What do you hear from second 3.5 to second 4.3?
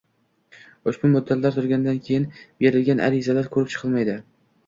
ko‘rib chiqilmaydi.